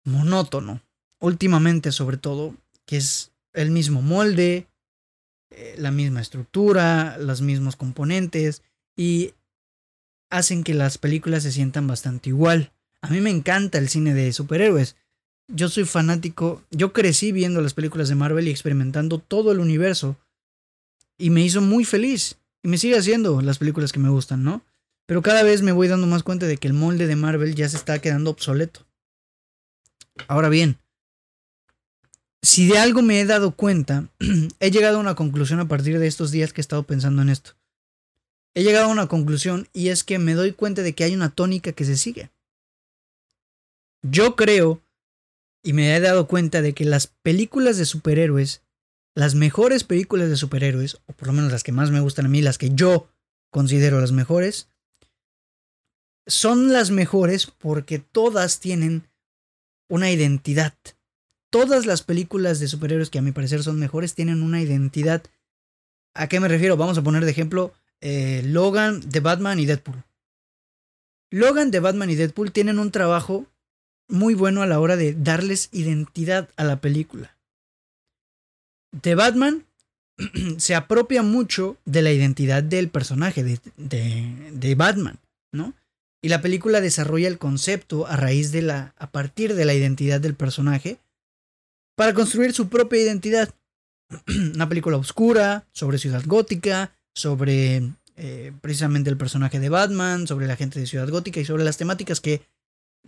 [0.03, 0.81] monótono.
[1.19, 2.55] Últimamente, sobre todo,
[2.85, 4.67] que es el mismo molde,
[5.49, 8.61] eh, la misma estructura, los mismos componentes
[8.95, 9.33] y
[10.29, 12.71] hacen que las películas se sientan bastante igual.
[13.01, 14.95] A mí me encanta el cine de superhéroes.
[15.47, 20.17] Yo soy fanático, yo crecí viendo las películas de Marvel y experimentando todo el universo.
[21.17, 22.37] Y me hizo muy feliz.
[22.63, 24.61] Y me sigue haciendo las películas que me gustan, ¿no?
[25.05, 27.69] Pero cada vez me voy dando más cuenta de que el molde de Marvel ya
[27.69, 28.85] se está quedando obsoleto.
[30.27, 30.77] Ahora bien,
[32.41, 34.09] si de algo me he dado cuenta,
[34.59, 37.29] he llegado a una conclusión a partir de estos días que he estado pensando en
[37.29, 37.56] esto
[38.57, 41.29] he llegado a una conclusión y es que me doy cuenta de que hay una
[41.29, 42.31] tónica que se sigue.
[44.01, 44.81] Yo creo
[45.61, 48.63] y me he dado cuenta de que las películas de superhéroes,
[49.13, 52.29] las mejores películas de superhéroes, o por lo menos las que más me gustan a
[52.29, 53.07] mí, las que yo
[53.51, 54.69] considero las mejores,
[56.25, 59.07] son las mejores porque todas tienen
[59.87, 60.73] una identidad.
[61.51, 65.21] Todas las películas de superhéroes que a mi parecer son mejores tienen una identidad.
[66.15, 66.75] ¿A qué me refiero?
[66.75, 70.03] Vamos a poner de ejemplo eh, Logan de Batman y Deadpool.
[71.29, 73.45] Logan de Batman y Deadpool tienen un trabajo
[74.07, 77.37] muy bueno a la hora de darles identidad a la película.
[78.91, 79.65] De Batman
[80.57, 85.19] se apropia mucho de la identidad del personaje de, de, Batman,
[85.51, 85.73] ¿no?
[86.21, 88.93] Y la película desarrolla el concepto a raíz de la.
[88.97, 90.97] a partir de la identidad del personaje.
[91.95, 93.53] Para construir su propia identidad.
[94.55, 97.81] Una película oscura, sobre ciudad gótica, sobre
[98.15, 101.77] eh, precisamente el personaje de Batman, sobre la gente de Ciudad Gótica y sobre las
[101.77, 102.43] temáticas que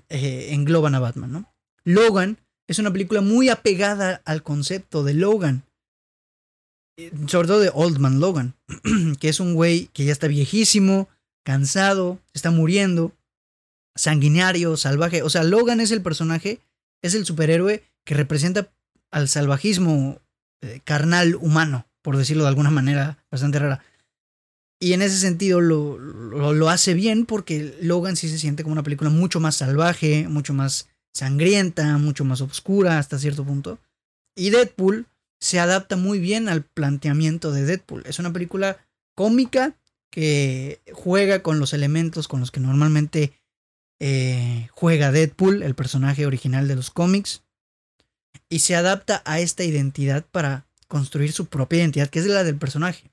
[0.10, 1.54] eh, engloban a Batman, ¿no?
[1.84, 5.63] Logan es una película muy apegada al concepto de Logan,
[6.98, 8.56] eh, sobre todo de Old Man Logan,
[9.19, 11.08] que es un güey que ya está viejísimo,
[11.43, 13.13] cansado, está muriendo,
[13.95, 15.22] sanguinario, salvaje.
[15.22, 16.62] O sea, Logan es el personaje,
[17.04, 18.72] es el superhéroe que representa
[19.12, 20.19] al salvajismo
[20.84, 23.84] carnal humano, por decirlo de alguna manera bastante rara.
[24.79, 28.83] Y en ese sentido lo, lo, hace bien porque Logan sí se siente como una
[28.83, 33.79] película mucho más salvaje, mucho más sangrienta, mucho más oscura hasta cierto punto.
[34.35, 35.07] Y Deadpool
[35.41, 38.03] se adapta muy bien al planteamiento de Deadpool.
[38.05, 38.77] Es una película
[39.15, 39.75] cómica
[40.11, 43.33] que juega con los elementos con los que normalmente
[43.99, 47.43] eh, juega Deadpool, el personaje original de los cómics.
[48.47, 52.55] Y se adapta a esta identidad para construir su propia identidad, que es la del
[52.55, 53.11] personaje.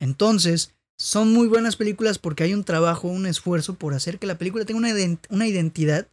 [0.00, 4.38] Entonces, son muy buenas películas porque hay un trabajo, un esfuerzo por hacer que la
[4.38, 6.08] película tenga una, una identidad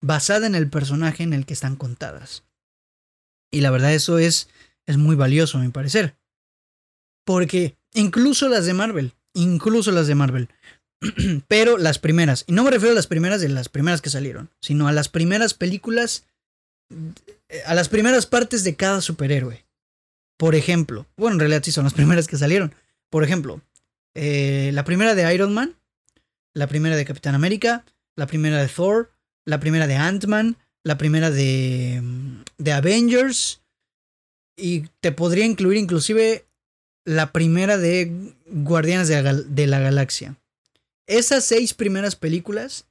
[0.00, 2.44] basada en el personaje en el que están contadas.
[3.50, 4.48] Y la verdad eso es,
[4.86, 6.16] es muy valioso a mi parecer.
[7.24, 10.48] Porque incluso las de Marvel, incluso las de Marvel,
[11.48, 14.50] Pero las primeras, y no me refiero a las primeras de las primeras que salieron,
[14.60, 16.26] sino a las primeras películas,
[17.66, 19.64] a las primeras partes de cada superhéroe.
[20.36, 22.74] Por ejemplo, bueno, en realidad sí son las primeras que salieron.
[23.10, 23.60] Por ejemplo,
[24.14, 25.76] eh, la primera de Iron Man,
[26.54, 27.84] la primera de Capitán América,
[28.16, 29.12] la primera de Thor,
[29.44, 32.02] la primera de Ant-Man, la primera de,
[32.58, 33.60] de Avengers,
[34.56, 36.44] y te podría incluir inclusive
[37.04, 40.36] la primera de Guardianes de la, Galaxia.
[41.06, 42.86] Esas seis primeras películas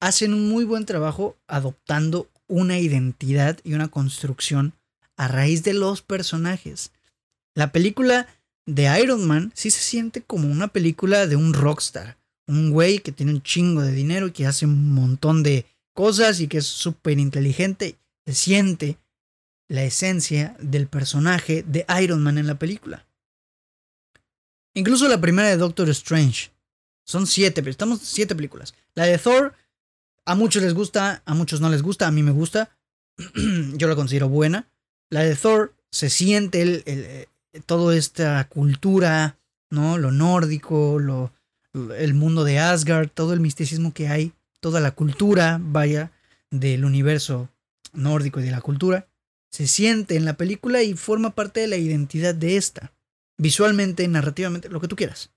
[0.00, 4.74] hacen un muy buen trabajo adoptando una identidad y una construcción
[5.16, 6.92] a raíz de los personajes.
[7.54, 8.28] La película
[8.66, 12.18] de Iron Man sí se siente como una película de un rockstar.
[12.48, 16.40] Un güey que tiene un chingo de dinero y que hace un montón de cosas
[16.40, 17.96] y que es súper inteligente.
[18.24, 18.98] Se siente
[19.68, 23.06] la esencia del personaje de Iron Man en la película.
[24.74, 26.50] Incluso la primera de Doctor Strange.
[27.04, 28.74] Son siete, estamos siete películas.
[28.94, 29.54] La de Thor,
[30.24, 32.76] a muchos les gusta, a muchos no les gusta, a mí me gusta.
[33.74, 34.68] Yo la considero buena.
[35.08, 37.28] La de Thor se siente el, el,
[37.64, 39.38] toda esta cultura,
[39.70, 39.98] ¿no?
[39.98, 41.32] Lo nórdico, lo,
[41.96, 46.12] el mundo de Asgard, todo el misticismo que hay, toda la cultura, vaya,
[46.50, 47.48] del universo
[47.92, 49.06] nórdico y de la cultura
[49.56, 52.92] se siente en la película y forma parte de la identidad de esta.
[53.38, 55.30] Visualmente, narrativamente, lo que tú quieras.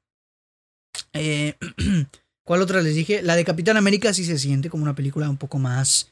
[1.13, 1.55] Eh,
[2.45, 3.21] ¿Cuál otra les dije?
[3.21, 6.12] La de Capitán América sí se siente como una película un poco más,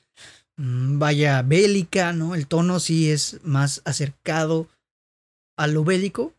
[0.55, 2.33] mm, vaya, bélica, ¿no?
[2.33, 4.69] El tono sí es más acercado
[5.57, 6.33] a lo bélico.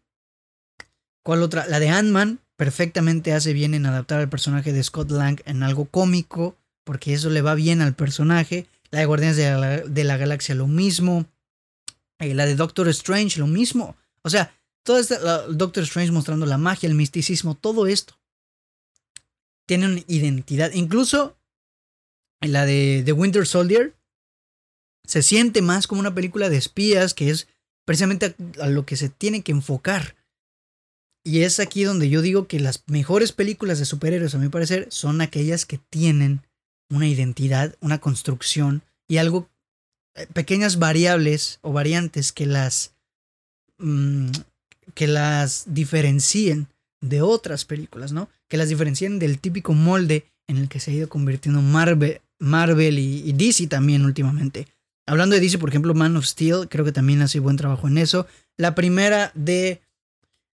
[1.22, 1.66] ¿Cuál otra?
[1.66, 5.84] La de Ant-Man perfectamente hace bien en adaptar al personaje de Scott Lang en algo
[5.84, 8.66] cómico, porque eso le va bien al personaje.
[8.90, 11.26] La de Guardianes de la Galaxia lo mismo.
[12.18, 13.96] Eh, la de Doctor Strange, lo mismo.
[14.22, 18.18] O sea, toda esta, Doctor Strange mostrando la magia, el misticismo, todo esto.
[19.66, 20.72] Tienen identidad.
[20.72, 21.36] Incluso
[22.40, 23.94] la de The Winter Soldier
[25.04, 27.48] se siente más como una película de espías que es
[27.88, 30.14] precisamente a, lo que se tiene que enfocar.
[31.24, 34.88] Y es aquí donde yo digo que las mejores películas de superhéroes, a mi parecer,
[34.90, 36.42] son aquellas que tienen
[36.90, 39.48] una identidad, una construcción y algo
[40.16, 42.92] eh, pequeñas variables o variantes que las
[43.78, 44.32] mm,
[44.92, 46.68] que las diferencien
[47.00, 48.28] de otras películas, ¿no?
[48.48, 52.98] Que las diferencien del típico molde en el que se ha ido convirtiendo Marvel, Marvel
[52.98, 54.68] y, DC también últimamente.
[55.08, 57.98] Hablando de DC, por ejemplo, Man of Steel, creo que también hace buen trabajo en
[57.98, 58.26] eso.
[58.56, 59.80] La primera de.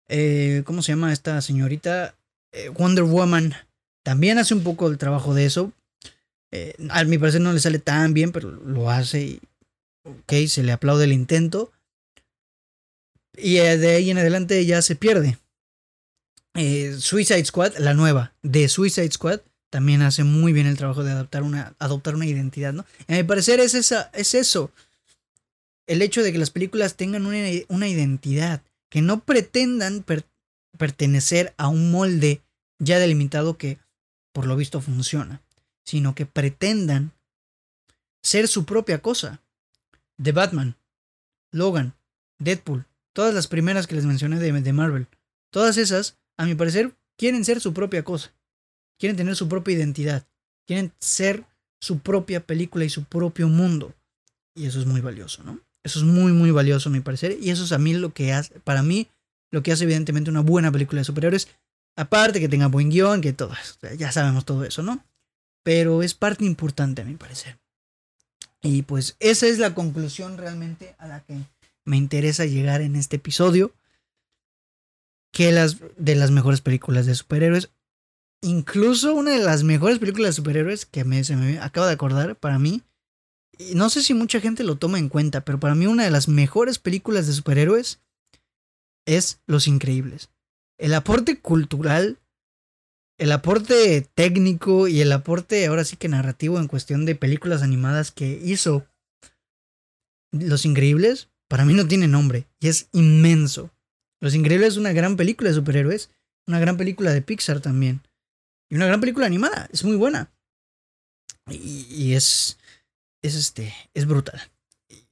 [0.08, 2.14] Eh, ¿Cómo se llama esta señorita?
[2.52, 3.54] Eh, Wonder Woman.
[4.02, 5.72] También hace un poco el trabajo de eso.
[6.90, 9.40] a mi parecer no le sale tan bien, pero lo hace y
[10.04, 11.72] ok, se le aplaude el intento.
[13.36, 15.38] Y eh, de ahí en adelante ya se pierde.
[16.54, 19.40] Eh, Suicide Squad, la nueva de Suicide Squad,
[19.72, 22.84] también hace muy bien el trabajo de adaptar una, adoptar una identidad, ¿no?
[23.08, 24.70] A mi parecer es, esa, es eso.
[25.86, 30.04] El hecho de que las películas tengan una, identidad, que no pretendan
[30.76, 32.42] pertenecer a un molde
[32.80, 33.78] ya delimitado que
[34.34, 35.40] por lo visto funciona,
[35.86, 37.12] sino que pretendan
[38.22, 39.40] ser su propia cosa.
[40.22, 40.76] The Batman,
[41.50, 41.94] Logan,
[42.38, 45.06] Deadpool, todas las primeras que les mencioné de, Marvel,
[45.50, 48.34] todas esas, a mi parecer, quieren ser su propia cosa.
[49.02, 50.24] Quieren tener su propia identidad.
[50.64, 51.44] Quieren ser
[51.80, 53.96] su propia película y su propio mundo.
[54.54, 55.58] Y eso es muy valioso, ¿no?
[55.82, 57.36] Eso es muy, muy valioso a mi parecer.
[57.40, 59.08] Y eso es a mí lo que hace, para mí,
[59.50, 61.48] lo que hace evidentemente una buena película de superhéroes.
[61.96, 63.52] Aparte que tenga buen guion, que todo
[63.98, 65.04] Ya sabemos todo eso, ¿no?
[65.64, 67.58] Pero es parte importante a mi parecer.
[68.62, 71.38] Y pues esa es la conclusión realmente a la que
[71.84, 73.74] me interesa llegar en este episodio.
[75.32, 77.72] Que las de las mejores películas de superhéroes.
[78.42, 82.36] Incluso una de las mejores películas de superhéroes que me, se me acaba de acordar
[82.36, 82.82] para mí.
[83.56, 86.10] Y no sé si mucha gente lo toma en cuenta, pero para mí una de
[86.10, 88.00] las mejores películas de superhéroes
[89.06, 90.30] es Los Increíbles.
[90.78, 92.18] El aporte cultural
[93.22, 98.10] el aporte técnico y el aporte ahora sí que narrativo en cuestión de películas animadas
[98.10, 98.84] que hizo
[100.32, 103.70] Los Increíbles, para mí no tiene nombre y es inmenso.
[104.20, 106.10] Los Increíbles es una gran película de superhéroes,
[106.48, 108.02] una gran película de Pixar también.
[108.72, 110.32] Y una gran película animada, es muy buena.
[111.50, 112.56] Y, es,
[113.20, 114.40] es este, es brutal.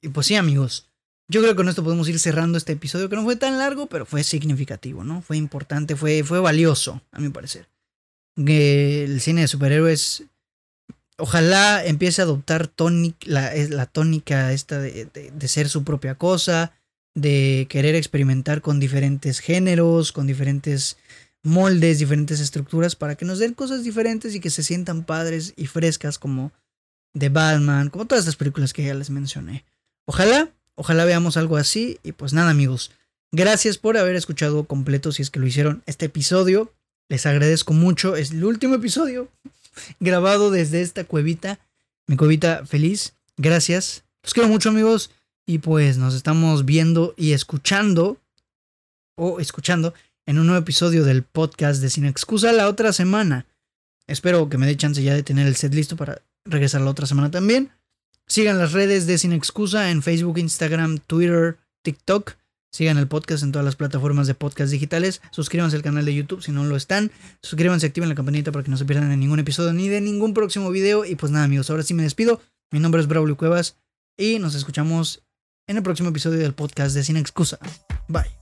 [0.00, 0.88] Y, pues sí, amigos,
[1.28, 3.86] yo creo que con esto podemos ir cerrando este episodio que no fue tan largo,
[3.86, 5.20] pero fue significativo, ¿no?
[5.20, 7.68] Fue importante, fue, fue valioso, a mi parecer
[8.36, 10.24] el cine de superhéroes
[11.18, 12.70] ojalá empiece a adoptar
[13.24, 16.72] la, la tónica esta de, de, ser su propia cosa,
[17.14, 20.96] de querer experimentar con diferentes géneros, con diferentes
[21.42, 25.66] moldes, diferentes estructuras para que nos den cosas diferentes y que se sientan padres y
[25.66, 26.52] frescas como
[27.14, 29.64] de Batman, como todas estas películas que ya les mencioné.
[30.06, 32.92] Ojalá, ojalá veamos algo así y pues nada amigos,
[33.32, 36.72] gracias por haber escuchado completo si es que lo hicieron este episodio.
[37.08, 39.28] Les agradezco mucho, es el último episodio
[40.00, 41.58] grabado desde esta cuevita,
[42.06, 43.14] mi cuevita feliz.
[43.36, 44.04] Gracias.
[44.22, 45.10] Los quiero mucho amigos
[45.46, 48.18] y pues nos estamos viendo y escuchando
[49.16, 49.94] o escuchando
[50.30, 53.46] en un nuevo episodio del podcast de Sin Excusa la otra semana.
[54.06, 57.08] Espero que me dé chance ya de tener el set listo para regresar la otra
[57.08, 57.72] semana también.
[58.28, 62.36] Sigan las redes de Sin Excusa en Facebook, Instagram, Twitter, TikTok.
[62.70, 65.20] Sigan el podcast en todas las plataformas de podcast digitales.
[65.32, 67.10] Suscríbanse al canal de YouTube si no lo están.
[67.42, 70.32] Suscríbanse, activen la campanita para que no se pierdan en ningún episodio ni de ningún
[70.32, 71.04] próximo video.
[71.04, 72.40] Y pues nada amigos, ahora sí me despido.
[72.70, 73.78] Mi nombre es Braulio Cuevas
[74.16, 75.24] y nos escuchamos
[75.66, 77.58] en el próximo episodio del podcast de Sin Excusa.
[78.06, 78.39] Bye.